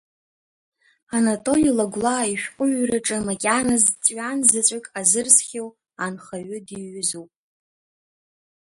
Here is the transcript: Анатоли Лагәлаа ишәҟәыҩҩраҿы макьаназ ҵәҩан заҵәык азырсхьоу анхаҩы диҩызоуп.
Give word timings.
Анатоли 1.15 1.71
Лагәлаа 1.77 2.31
ишәҟәыҩҩраҿы 2.33 3.17
макьаназ 3.27 3.83
ҵәҩан 4.03 4.39
заҵәык 4.49 4.85
азырсхьоу 4.99 5.69
анхаҩы 6.05 6.59
диҩызоуп. 6.67 7.31